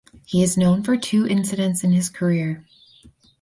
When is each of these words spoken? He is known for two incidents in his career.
He 0.25 0.41
is 0.41 0.57
known 0.57 0.81
for 0.81 0.97
two 0.97 1.27
incidents 1.27 1.83
in 1.83 1.91
his 1.91 2.09
career. 2.09 2.65